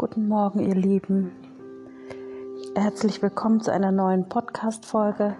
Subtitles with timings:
[0.00, 1.30] Guten Morgen, ihr Lieben.
[2.74, 5.36] Herzlich willkommen zu einer neuen Podcast-Folge.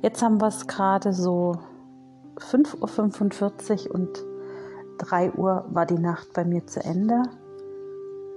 [0.00, 1.58] Jetzt haben wir es gerade so
[2.38, 4.24] 5.45 Uhr und
[4.96, 7.24] 3 Uhr war die Nacht bei mir zu Ende.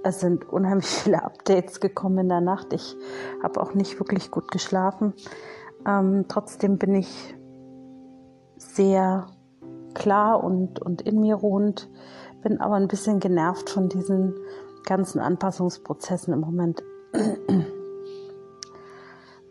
[0.02, 2.74] Es sind unheimlich viele Updates gekommen in der Nacht.
[2.74, 2.94] Ich
[3.42, 5.14] habe auch nicht wirklich gut geschlafen.
[5.86, 7.34] Ähm, trotzdem bin ich
[8.58, 9.28] sehr
[9.94, 11.88] klar und, und in mir ruhend,
[12.42, 14.34] bin aber ein bisschen genervt von diesen
[14.84, 16.82] ganzen Anpassungsprozessen im Moment.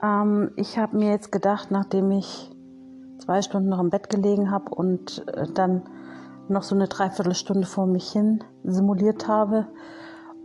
[0.04, 2.52] ähm, ich habe mir jetzt gedacht, nachdem ich
[3.20, 5.84] zwei Stunden noch im Bett gelegen habe und äh, dann
[6.48, 9.68] noch so eine Dreiviertelstunde vor mich hin simuliert habe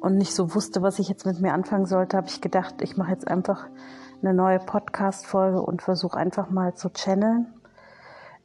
[0.01, 2.97] und nicht so wusste, was ich jetzt mit mir anfangen sollte, habe ich gedacht, ich
[2.97, 3.66] mache jetzt einfach
[4.23, 7.52] eine neue Podcast-Folge und versuche einfach mal zu channeln.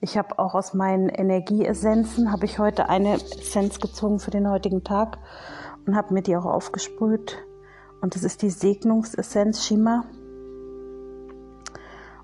[0.01, 4.83] Ich habe auch aus meinen Energieessenzen, habe ich heute eine Essenz gezogen für den heutigen
[4.83, 5.17] Tag
[5.85, 7.37] und habe mir die auch aufgesprüht.
[8.01, 10.05] Und das ist die Segnungsessenz Shima.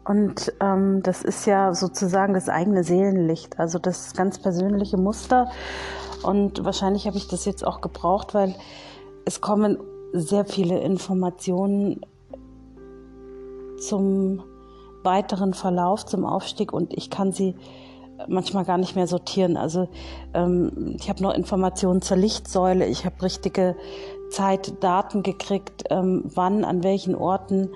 [0.05, 5.51] Und ähm, das ist ja sozusagen das eigene Seelenlicht, also das ganz persönliche Muster.
[6.23, 8.55] Und wahrscheinlich habe ich das jetzt auch gebraucht, weil
[9.25, 9.77] es kommen
[10.11, 12.01] sehr viele Informationen
[13.79, 14.43] zum
[15.03, 17.55] weiteren Verlauf, zum Aufstieg und ich kann sie
[18.27, 19.57] manchmal gar nicht mehr sortieren.
[19.57, 19.87] Also
[20.33, 23.75] ähm, ich habe noch Informationen zur Lichtsäule, ich habe richtige
[24.29, 27.69] Zeitdaten gekriegt, ähm, wann, an welchen Orten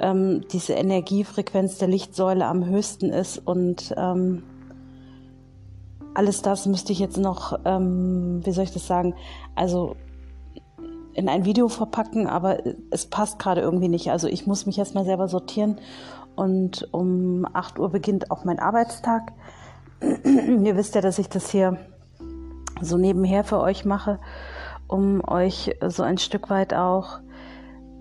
[0.00, 4.42] ähm, diese Energiefrequenz der Lichtsäule am höchsten ist und ähm,
[6.14, 9.14] alles das müsste ich jetzt noch, ähm, wie soll ich das sagen,
[9.54, 9.94] also
[11.12, 12.58] in ein Video verpacken, aber
[12.90, 14.10] es passt gerade irgendwie nicht.
[14.10, 15.80] Also ich muss mich erstmal selber sortieren
[16.36, 19.32] und um 8 Uhr beginnt auch mein Arbeitstag.
[20.24, 21.78] Ihr wisst ja, dass ich das hier
[22.80, 24.18] so nebenher für euch mache,
[24.86, 27.20] um euch so ein Stück weit auch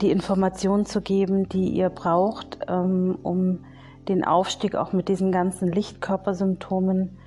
[0.01, 3.65] die Informationen zu geben, die ihr braucht, ähm, um
[4.07, 7.17] den Aufstieg auch mit diesen ganzen Lichtkörpersymptomen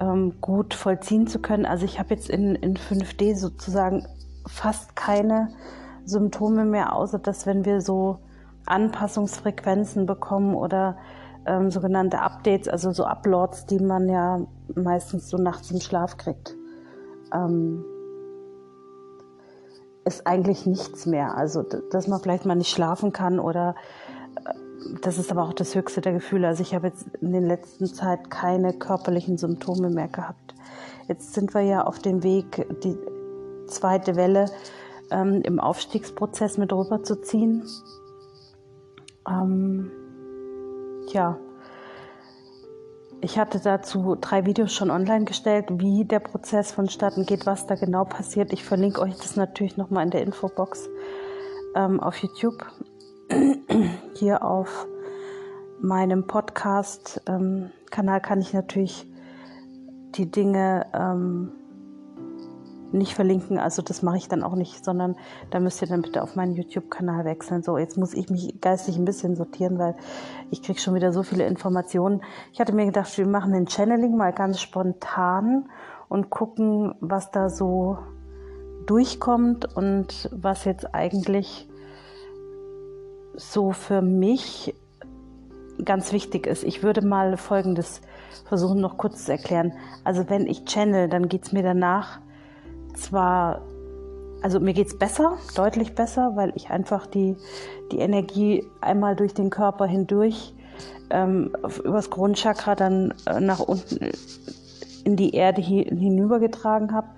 [0.00, 1.66] ähm, gut vollziehen zu können.
[1.66, 4.06] Also ich habe jetzt in, in 5D sozusagen
[4.46, 5.50] fast keine
[6.04, 8.18] Symptome mehr, außer dass wenn wir so
[8.66, 10.96] Anpassungsfrequenzen bekommen oder
[11.48, 14.40] ähm, sogenannte Updates, also so Uploads, die man ja
[14.74, 16.54] meistens so nachts im Schlaf kriegt.
[17.32, 17.84] Ähm,
[20.04, 21.36] ist eigentlich nichts mehr.
[21.36, 23.74] Also, dass man vielleicht mal nicht schlafen kann oder
[24.36, 24.52] äh,
[25.02, 26.46] das ist aber auch das höchste der Gefühle.
[26.46, 30.54] Also ich habe jetzt in den letzten Zeit keine körperlichen Symptome mehr gehabt.
[31.08, 32.96] Jetzt sind wir ja auf dem Weg, die
[33.66, 34.46] zweite Welle
[35.10, 37.64] ähm, im Aufstiegsprozess mit rüberzuziehen.
[39.28, 39.90] Ähm,
[41.12, 41.38] ja,
[43.20, 47.74] ich hatte dazu drei Videos schon online gestellt, wie der Prozess vonstatten geht, was da
[47.74, 48.52] genau passiert.
[48.52, 50.88] Ich verlinke euch das natürlich nochmal in der Infobox
[51.74, 52.64] ähm, auf YouTube.
[54.14, 54.86] Hier auf
[55.80, 59.06] meinem Podcast-Kanal ähm, kann ich natürlich
[60.14, 61.52] die Dinge ähm,
[62.92, 63.58] nicht verlinken.
[63.58, 65.16] Also das mache ich dann auch nicht, sondern
[65.50, 67.62] da müsst ihr dann bitte auf meinen YouTube-Kanal wechseln.
[67.62, 69.94] So, jetzt muss ich mich geistig ein bisschen sortieren, weil
[70.50, 72.22] ich kriege schon wieder so viele Informationen.
[72.52, 75.68] Ich hatte mir gedacht, wir machen den Channeling mal ganz spontan
[76.08, 77.98] und gucken, was da so
[78.86, 81.68] durchkommt und was jetzt eigentlich
[83.34, 84.74] so für mich
[85.84, 86.64] ganz wichtig ist.
[86.64, 88.00] Ich würde mal Folgendes
[88.46, 89.72] versuchen noch kurz zu erklären.
[90.04, 92.20] Also wenn ich channel, dann geht es mir danach
[92.98, 93.62] zwar,
[94.42, 97.36] also mir geht es besser, deutlich besser, weil ich einfach die,
[97.92, 100.54] die Energie einmal durch den Körper hindurch
[101.10, 101.52] ähm,
[101.84, 104.10] übers Grundchakra dann äh, nach unten
[105.04, 107.08] in die Erde hinübergetragen habe.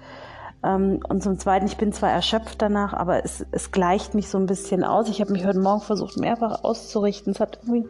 [0.62, 4.38] Ähm, und zum Zweiten, ich bin zwar erschöpft danach, aber es, es gleicht mich so
[4.38, 5.08] ein bisschen aus.
[5.08, 7.32] Ich habe mich heute Morgen versucht, mehrfach auszurichten.
[7.32, 7.88] Es hat irgendwie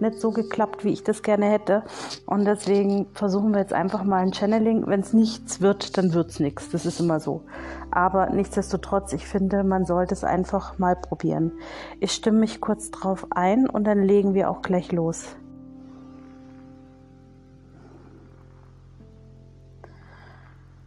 [0.00, 1.82] nicht so geklappt, wie ich das gerne hätte.
[2.26, 4.86] Und deswegen versuchen wir jetzt einfach mal ein Channeling.
[4.86, 6.70] Wenn es nichts wird, dann wird es nichts.
[6.70, 7.42] Das ist immer so.
[7.90, 11.52] Aber nichtsdestotrotz, ich finde, man sollte es einfach mal probieren.
[12.00, 15.36] Ich stimme mich kurz drauf ein und dann legen wir auch gleich los.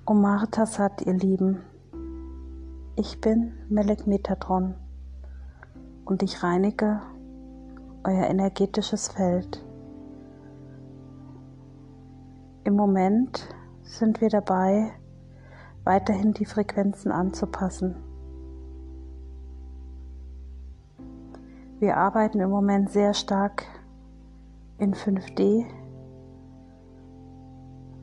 [0.07, 1.63] Omarta Sat, ihr Lieben,
[2.95, 4.75] ich bin Melek Metatron
[6.05, 7.01] und ich reinige
[8.03, 9.65] euer energetisches Feld.
[12.65, 13.49] Im Moment
[13.81, 14.91] sind wir dabei,
[15.85, 17.95] weiterhin die Frequenzen anzupassen.
[21.79, 23.63] Wir arbeiten im Moment sehr stark
[24.77, 25.65] in 5D,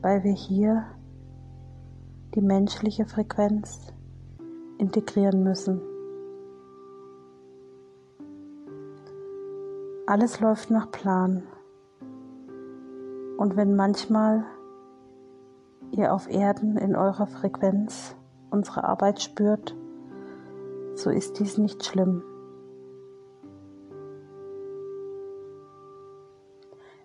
[0.01, 0.83] weil wir hier
[2.35, 3.93] die menschliche Frequenz
[4.79, 5.81] integrieren müssen.
[10.07, 11.43] Alles läuft nach Plan.
[13.37, 14.45] Und wenn manchmal
[15.91, 18.15] ihr auf Erden in eurer Frequenz
[18.49, 19.75] unsere Arbeit spürt,
[20.95, 22.23] so ist dies nicht schlimm.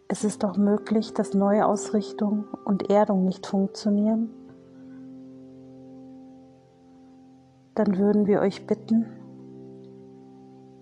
[0.08, 4.30] Es ist auch möglich, dass Neuausrichtung und Erdung nicht funktionieren
[7.78, 9.06] Dann würden wir euch bitten,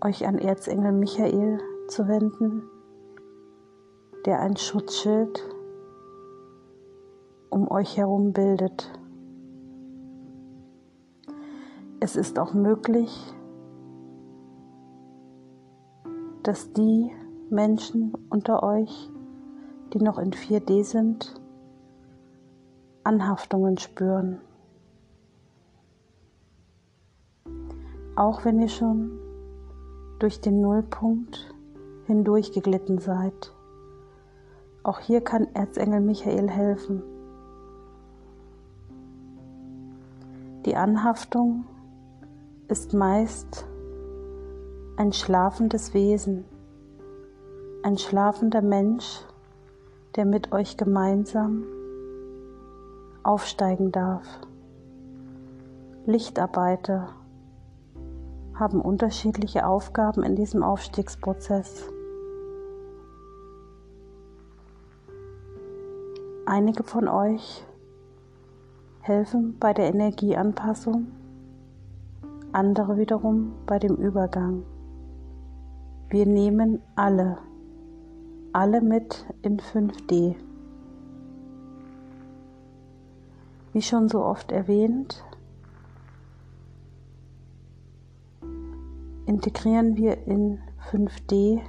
[0.02, 2.62] euch an Erzengel Michael zu wenden,
[4.24, 5.46] der ein Schutzschild
[7.50, 8.90] um euch herum bildet.
[12.00, 13.14] Es ist auch möglich,
[16.44, 17.10] dass die
[17.50, 19.10] Menschen unter euch,
[19.92, 21.34] die noch in 4D sind,
[23.04, 24.40] Anhaftungen spüren.
[28.16, 29.18] Auch wenn ihr schon
[30.18, 31.54] durch den Nullpunkt
[32.06, 33.52] hindurch geglitten seid.
[34.82, 37.02] Auch hier kann Erzengel Michael helfen.
[40.64, 41.66] Die Anhaftung
[42.68, 43.66] ist meist
[44.96, 46.46] ein schlafendes Wesen,
[47.82, 49.26] ein schlafender Mensch,
[50.16, 51.64] der mit euch gemeinsam
[53.22, 54.40] aufsteigen darf.
[56.06, 57.10] Lichtarbeiter
[58.58, 61.84] haben unterschiedliche Aufgaben in diesem Aufstiegsprozess.
[66.46, 67.66] Einige von euch
[69.00, 71.08] helfen bei der Energieanpassung,
[72.52, 74.62] andere wiederum bei dem Übergang.
[76.08, 77.38] Wir nehmen alle,
[78.52, 80.36] alle mit in 5D.
[83.72, 85.24] Wie schon so oft erwähnt,
[89.26, 91.60] integrieren wir in 5D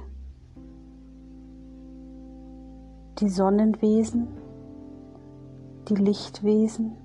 [3.18, 4.28] die Sonnenwesen
[5.88, 6.96] die Lichtwesen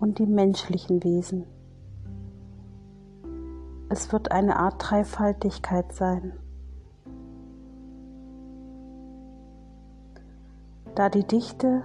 [0.00, 1.46] und die menschlichen Wesen.
[3.88, 6.32] Es wird eine Art Dreifaltigkeit sein.
[10.96, 11.82] Da die Dichte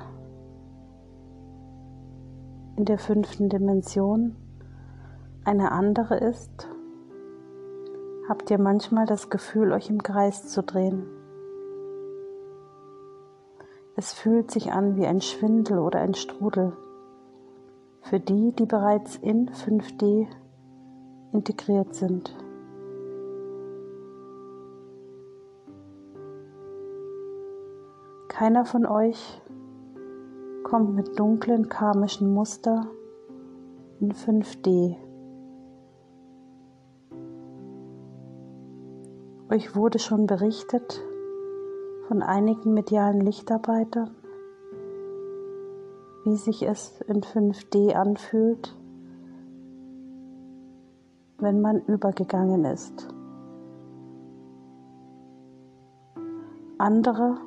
[2.76, 4.36] in der fünften Dimension
[5.44, 6.69] eine andere ist,
[8.30, 11.08] habt ihr manchmal das Gefühl, euch im Kreis zu drehen.
[13.96, 16.78] Es fühlt sich an wie ein Schwindel oder ein Strudel.
[18.02, 20.28] Für die, die bereits in 5D
[21.34, 22.38] integriert sind.
[28.30, 29.42] Keiner von euch
[30.64, 32.86] kommt mit dunklen karmischen Muster
[34.00, 35.09] in 5D.
[39.52, 41.02] Euch wurde schon berichtet,
[42.08, 44.12] von einigen medialen Lichtarbeitern,
[46.24, 48.78] wie sich es in 5D anfühlt,
[51.40, 53.08] wenn man übergegangen ist.
[56.78, 57.38] Andere,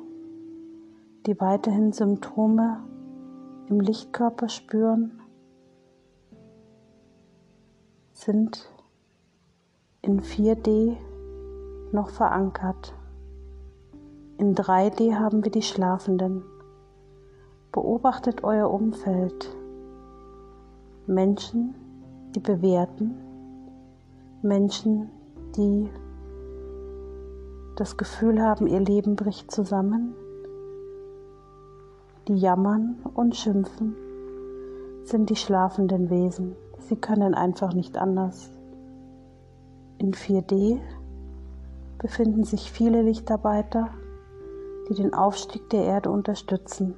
[1.25, 2.83] die weiterhin Symptome
[3.69, 5.21] im Lichtkörper spüren,
[8.11, 8.69] sind
[10.01, 10.97] in 4D
[11.93, 12.93] noch verankert.
[14.37, 16.43] In 3D haben wir die Schlafenden.
[17.71, 19.55] Beobachtet euer Umfeld.
[21.05, 21.75] Menschen,
[22.35, 23.15] die bewerten.
[24.41, 25.09] Menschen,
[25.55, 25.89] die
[27.75, 30.13] das Gefühl haben, ihr Leben bricht zusammen.
[32.27, 33.95] Die jammern und schimpfen,
[35.03, 36.55] sind die schlafenden Wesen.
[36.79, 38.51] Sie können einfach nicht anders.
[39.97, 40.79] In 4D
[42.03, 43.87] befinden sich viele Lichtarbeiter,
[44.89, 46.95] die den Aufstieg der Erde unterstützen.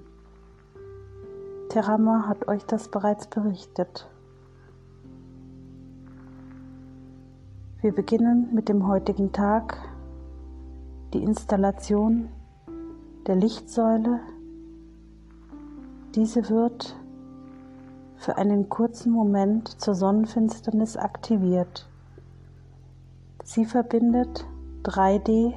[1.70, 4.10] Terama hat euch das bereits berichtet.
[7.82, 9.78] Wir beginnen mit dem heutigen Tag
[11.14, 12.30] die Installation
[13.28, 14.22] der Lichtsäule.
[16.16, 16.96] Diese wird
[18.16, 21.88] für einen kurzen Moment zur Sonnenfinsternis aktiviert.
[23.44, 24.48] Sie verbindet
[24.86, 25.54] 3D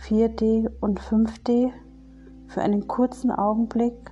[0.00, 1.70] 4D und 5D
[2.48, 4.10] für einen kurzen Augenblick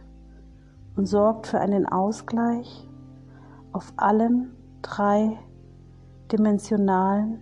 [0.97, 2.89] und sorgt für einen Ausgleich
[3.73, 5.39] auf allen drei
[6.31, 7.41] dimensionalen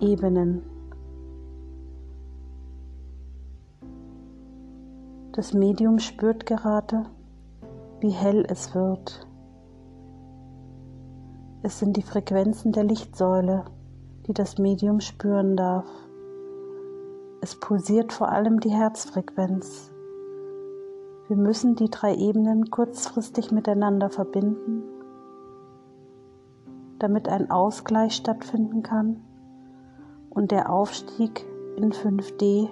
[0.00, 0.62] Ebenen.
[5.32, 7.04] Das Medium spürt gerade,
[8.00, 9.26] wie hell es wird.
[11.62, 13.64] Es sind die Frequenzen der Lichtsäule,
[14.26, 15.86] die das Medium spüren darf.
[17.40, 19.92] Es pulsiert vor allem die Herzfrequenz.
[21.28, 24.82] Wir müssen die drei Ebenen kurzfristig miteinander verbinden,
[26.98, 29.24] damit ein Ausgleich stattfinden kann
[30.30, 31.44] und der Aufstieg
[31.76, 32.68] in 5D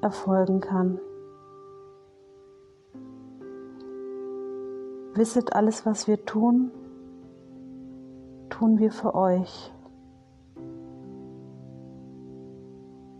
[0.00, 1.00] erfolgen kann.
[5.14, 6.70] Wisset, alles, was wir tun,
[8.58, 9.70] tun wir für euch.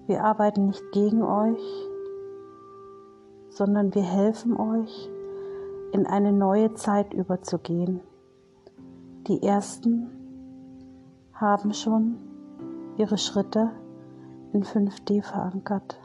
[0.07, 1.63] Wir arbeiten nicht gegen euch,
[3.51, 5.11] sondern wir helfen euch,
[5.93, 8.01] in eine neue Zeit überzugehen.
[9.27, 10.11] Die ersten
[11.35, 12.17] haben schon
[12.97, 13.73] ihre Schritte
[14.53, 15.99] in 5D verankert.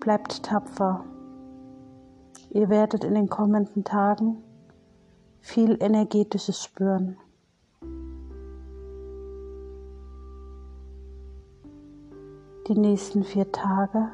[0.00, 1.04] Bleibt tapfer.
[2.50, 4.42] Ihr werdet in den kommenden Tagen
[5.46, 7.16] viel Energetisches spüren.
[12.66, 14.08] Die nächsten vier Tage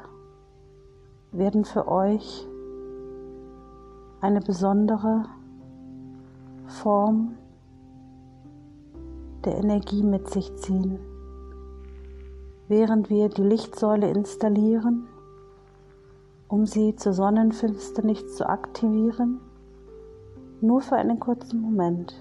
[1.31, 2.47] werden für euch
[4.21, 5.25] eine besondere
[6.67, 7.35] Form
[9.43, 10.99] der Energie mit sich ziehen.
[12.67, 15.07] Während wir die Lichtsäule installieren,
[16.47, 19.41] um sie zur Sonnenfinsternis zu aktivieren,
[20.63, 22.15] nur für einen kurzen Moment.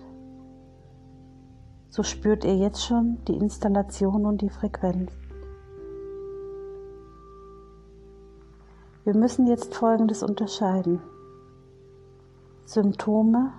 [1.91, 5.13] So spürt ihr jetzt schon die Installation und die Frequenz.
[9.05, 11.01] Wir müssen jetzt Folgendes unterscheiden.
[12.65, 13.53] Symptome,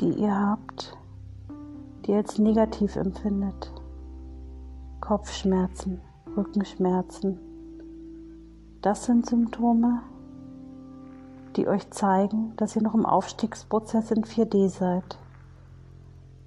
[0.00, 0.96] die ihr habt,
[2.04, 3.72] die ihr als negativ empfindet.
[5.00, 6.00] Kopfschmerzen,
[6.36, 7.38] Rückenschmerzen.
[8.82, 10.02] Das sind Symptome,
[11.56, 15.18] die euch zeigen, dass ihr noch im Aufstiegsprozess in 4D seid.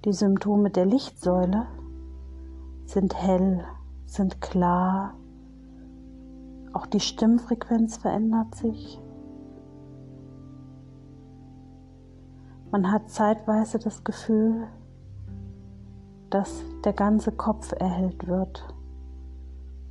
[0.04, 1.66] Die Symptome der Lichtsäule
[2.86, 3.64] sind hell,
[4.06, 5.14] sind klar,
[6.72, 9.00] auch die Stimmfrequenz verändert sich.
[12.70, 14.68] Man hat zeitweise das Gefühl,
[16.30, 18.72] dass der ganze Kopf erhellt wird.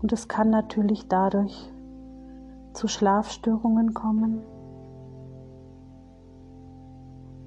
[0.02, 1.70] Und es kann natürlich dadurch
[2.72, 4.42] zu Schlafstörungen kommen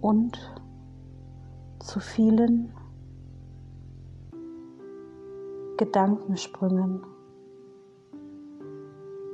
[0.02, 0.38] und
[1.78, 2.72] zu vielen
[5.78, 7.02] Gedankensprüngen.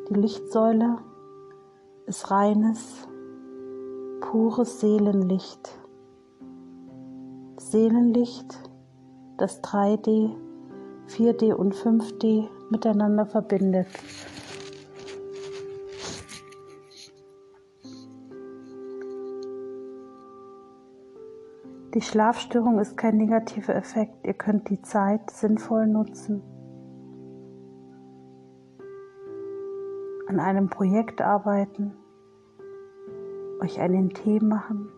[0.08, 0.98] Die Lichtsäule
[2.06, 3.08] ist reines,
[4.20, 5.78] pures Seelenlicht.
[7.58, 8.58] Seelenlicht,
[9.36, 10.30] das 3D,
[11.08, 13.88] 4D und 5D miteinander verbindet.
[21.98, 24.24] Die Schlafstörung ist kein negativer Effekt.
[24.24, 26.44] Ihr könnt die Zeit sinnvoll nutzen.
[30.28, 31.94] an einem Projekt arbeiten,
[33.60, 34.90] euch einen Tee machen,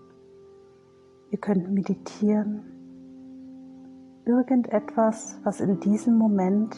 [1.31, 2.65] ihr könnt meditieren,
[4.25, 6.77] irgendetwas, was in diesem Moment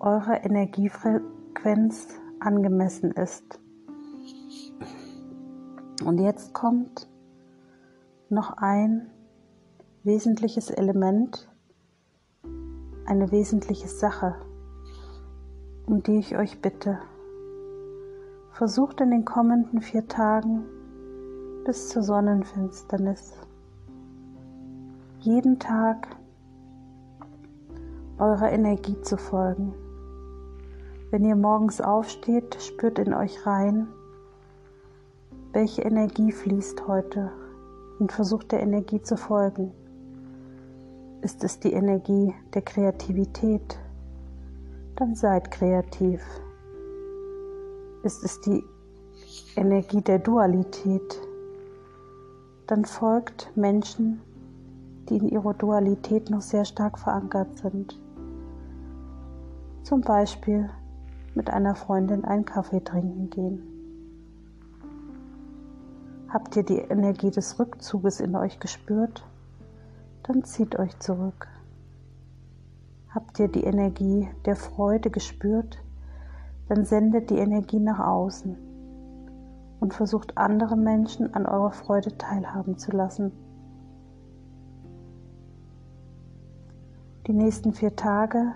[0.00, 3.60] eurer Energiefrequenz angemessen ist.
[6.06, 7.09] Und jetzt kommt
[8.30, 9.10] noch ein
[10.02, 11.48] wesentliches Element,
[13.06, 14.36] eine wesentliche Sache
[15.90, 17.00] um die ich euch bitte.
[18.52, 20.64] Versucht in den kommenden vier Tagen
[21.64, 23.32] bis zur Sonnenfinsternis
[25.18, 26.16] jeden Tag
[28.18, 29.74] eurer Energie zu folgen.
[31.10, 33.88] Wenn ihr morgens aufsteht, spürt in euch rein,
[35.52, 37.32] welche Energie fließt heute
[38.00, 39.72] und versucht der Energie zu folgen.
[41.20, 43.78] Ist es die Energie der Kreativität,
[44.96, 46.22] dann seid kreativ.
[48.02, 48.64] Ist es die
[49.54, 51.20] Energie der Dualität,
[52.66, 54.22] dann folgt Menschen,
[55.08, 58.00] die in ihrer Dualität noch sehr stark verankert sind.
[59.82, 60.70] Zum Beispiel
[61.34, 63.69] mit einer Freundin einen Kaffee trinken gehen.
[66.32, 69.26] Habt ihr die Energie des Rückzuges in euch gespürt?
[70.22, 71.48] Dann zieht euch zurück.
[73.12, 75.82] Habt ihr die Energie der Freude gespürt,
[76.68, 78.56] dann sendet die Energie nach außen
[79.80, 83.32] und versucht andere Menschen an eurer Freude teilhaben zu lassen.
[87.26, 88.54] Die nächsten vier Tage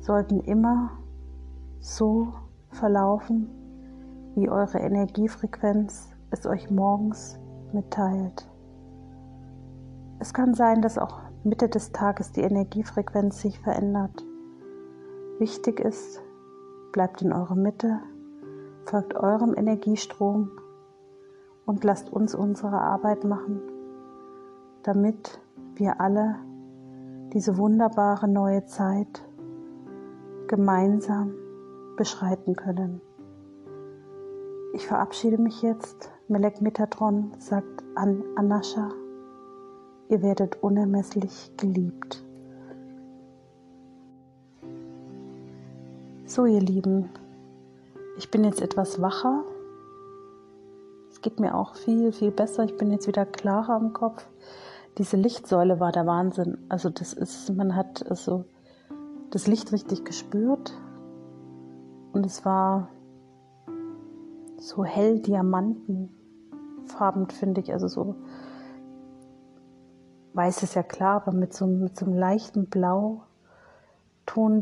[0.00, 0.92] sollten immer
[1.80, 2.32] so
[2.70, 3.50] verlaufen,
[4.36, 7.38] wie eure Energiefrequenz es euch morgens
[7.72, 8.48] mitteilt.
[10.18, 14.24] Es kann sein, dass auch Mitte des Tages die Energiefrequenz sich verändert.
[15.38, 16.22] Wichtig ist,
[16.92, 18.00] bleibt in eurer Mitte,
[18.84, 20.50] folgt eurem Energiestrom
[21.66, 23.60] und lasst uns unsere Arbeit machen,
[24.82, 25.40] damit
[25.74, 26.36] wir alle
[27.32, 29.22] diese wunderbare neue Zeit
[30.46, 31.34] gemeinsam
[31.96, 33.00] beschreiten können.
[34.72, 36.15] Ich verabschiede mich jetzt.
[36.28, 38.90] Melek Metatron sagt an Anascha,
[40.08, 42.24] ihr werdet unermesslich geliebt.
[46.24, 47.10] So, ihr Lieben,
[48.18, 49.44] ich bin jetzt etwas wacher.
[51.12, 52.64] Es geht mir auch viel, viel besser.
[52.64, 54.26] Ich bin jetzt wieder klarer im Kopf.
[54.98, 56.58] Diese Lichtsäule war der Wahnsinn.
[56.68, 58.46] Also das ist, man hat also
[59.30, 60.72] das Licht richtig gespürt
[62.12, 62.88] und es war
[64.58, 67.72] so hell diamantenfarben, finde ich.
[67.72, 68.16] Also so
[70.34, 73.22] weiß ist ja klar, aber mit so, mit so einem leichten Blauton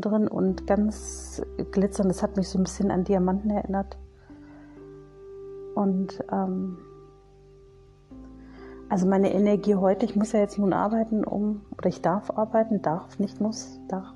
[0.01, 2.09] drin und ganz glitzernd.
[2.09, 3.97] Das hat mich so ein bisschen an Diamanten erinnert.
[5.75, 6.77] Und ähm,
[8.87, 12.81] also meine Energie heute, ich muss ja jetzt nun arbeiten, um, oder ich darf arbeiten,
[12.81, 14.13] darf, nicht muss, darf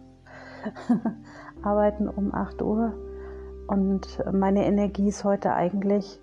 [1.64, 2.94] arbeiten um 8 Uhr.
[3.70, 6.20] Und meine Energie ist heute eigentlich,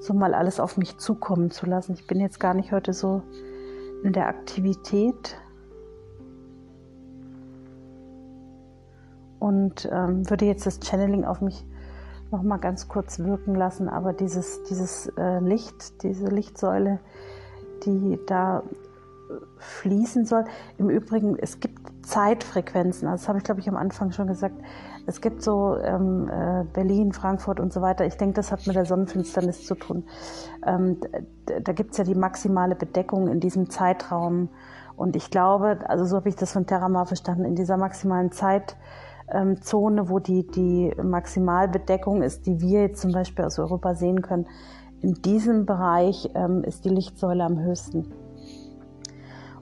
[0.00, 1.92] so mal alles auf mich zukommen zu lassen.
[1.92, 3.22] Ich bin jetzt gar nicht heute so
[4.02, 5.38] in der Aktivität
[9.38, 11.64] und ähm, würde jetzt das Channeling auf mich
[12.32, 13.88] noch mal ganz kurz wirken lassen.
[13.88, 16.98] Aber dieses, dieses äh, Licht, diese Lichtsäule,
[17.84, 18.64] die da
[19.58, 20.44] fließen soll.
[20.78, 23.06] Im Übrigen, es gibt Zeitfrequenzen.
[23.06, 24.56] Also das habe ich, glaube ich, am Anfang schon gesagt.
[25.06, 28.04] Es gibt so ähm, äh, Berlin, Frankfurt und so weiter.
[28.04, 30.04] Ich denke, das hat mit der Sonnenfinsternis zu tun.
[30.66, 30.98] Ähm,
[31.46, 34.48] da gibt es ja die maximale Bedeckung in diesem Zeitraum.
[34.96, 40.10] Und ich glaube, also so habe ich das von Terramar verstanden, in dieser maximalen Zeitzone,
[40.10, 44.46] wo die, die Maximalbedeckung ist, die wir jetzt zum Beispiel aus Europa sehen können,
[45.00, 48.12] in diesem Bereich ähm, ist die Lichtsäule am höchsten.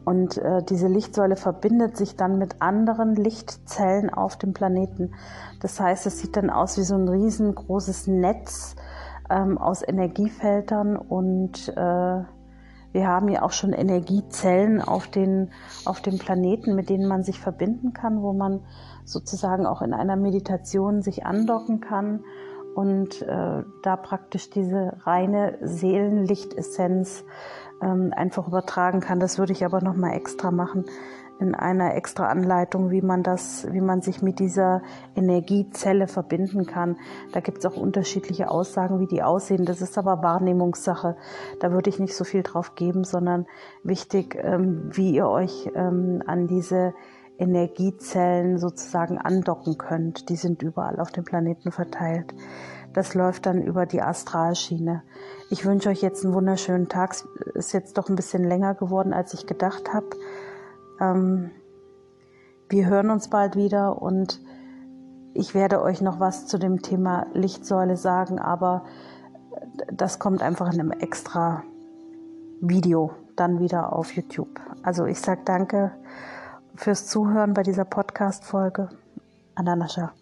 [0.09, 5.13] Und äh, diese Lichtsäule verbindet sich dann mit anderen Lichtzellen auf dem Planeten.
[5.61, 8.75] Das heißt, es sieht dann aus wie so ein riesengroßes Netz
[9.29, 12.23] ähm, aus Energiefeldern und äh,
[12.93, 15.51] wir haben ja auch schon Energiezellen auf den,
[15.85, 18.61] auf dem Planeten, mit denen man sich verbinden kann, wo man
[19.05, 22.25] sozusagen auch in einer Meditation sich andocken kann
[22.75, 27.25] und äh, da praktisch diese reine Seelenlichtessenz
[27.83, 29.21] ähm, einfach übertragen kann.
[29.21, 30.85] Das würde ich aber nochmal extra machen
[31.41, 34.83] in einer extra Anleitung, wie man das, wie man sich mit dieser
[35.15, 36.97] Energiezelle verbinden kann.
[37.33, 39.65] Da gibt es auch unterschiedliche Aussagen, wie die aussehen.
[39.65, 41.17] Das ist aber Wahrnehmungssache.
[41.61, 43.47] Da würde ich nicht so viel drauf geben, sondern
[43.85, 46.95] wichtig, ähm, wie ihr euch ähm, an diese
[47.39, 50.29] Energiezellen sozusagen andocken könnt.
[50.29, 52.35] Die sind überall auf dem Planeten verteilt.
[52.93, 55.03] Das läuft dann über die Astralschiene.
[55.51, 57.13] Ich wünsche euch jetzt einen wunderschönen Tag.
[57.13, 60.09] Es ist jetzt doch ein bisschen länger geworden, als ich gedacht habe.
[61.01, 61.51] Ähm,
[62.69, 64.41] wir hören uns bald wieder und
[65.33, 68.85] ich werde euch noch was zu dem Thema Lichtsäule sagen, aber
[69.93, 71.63] das kommt einfach in einem extra
[72.61, 74.61] Video dann wieder auf YouTube.
[74.83, 75.93] Also ich sage danke
[76.79, 78.89] fürs Zuhören bei dieser Podcast-Folge.
[79.57, 80.13] Ananascha.